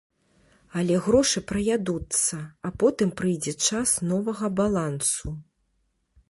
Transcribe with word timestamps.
Але 0.79 0.95
грошы 1.07 1.43
праядуцца, 1.51 2.39
а 2.69 2.71
потым 2.85 3.13
прыйдзе 3.21 3.53
час 3.69 3.95
новага 4.15 4.45
балансу. 4.63 5.37